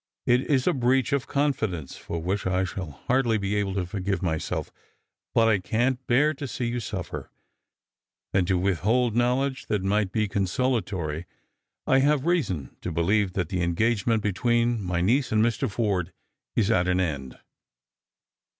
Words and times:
"It 0.25 0.41
is 0.49 0.65
a 0.65 0.73
breach 0.73 1.13
of 1.13 1.27
confidence 1.27 1.95
for 1.95 2.17
which 2.19 2.47
I 2.47 2.63
shall 2.63 2.89
hardly 3.05 3.37
be 3.37 3.53
able 3.57 3.75
to 3.75 3.85
forgive 3.85 4.23
myself, 4.23 4.71
but 5.35 5.47
I 5.47 5.59
can't 5.59 6.03
bear 6.07 6.33
to 6.33 6.47
see 6.47 6.65
you 6.65 6.79
suffer, 6.79 7.29
and 8.33 8.47
to 8.47 8.57
withhold 8.57 9.15
knowledge 9.15 9.67
that 9.67 9.83
might 9.83 10.11
be 10.11 10.27
consolatory. 10.27 11.27
I 11.85 11.99
have 11.99 12.25
reason 12.25 12.75
to 12.81 12.91
believe 12.91 13.33
that 13.33 13.49
the 13.49 13.61
engagement 13.61 14.23
between 14.23 14.81
my 14.81 15.01
nieca 15.01 15.33
and 15.33 15.45
Mr. 15.45 15.69
Forde 15.69 16.11
is 16.55 16.71
at 16.71 16.87
an 16.87 16.99
end." 16.99 17.37